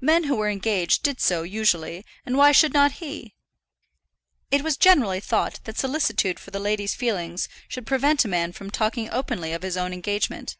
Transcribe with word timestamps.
Men 0.00 0.24
who 0.24 0.34
were 0.34 0.48
engaged 0.50 1.04
did 1.04 1.20
so 1.20 1.44
usually, 1.44 2.04
and 2.26 2.36
why 2.36 2.50
should 2.50 2.72
not 2.74 2.94
he? 2.98 3.36
It 4.50 4.62
was 4.62 4.76
generally 4.76 5.20
thought 5.20 5.60
that 5.62 5.78
solicitude 5.78 6.40
for 6.40 6.50
the 6.50 6.58
lady's 6.58 6.96
feelings 6.96 7.48
should 7.68 7.86
prevent 7.86 8.24
a 8.24 8.28
man 8.28 8.50
from 8.50 8.72
talking 8.72 9.08
openly 9.12 9.52
of 9.52 9.62
his 9.62 9.76
own 9.76 9.92
engagement. 9.92 10.56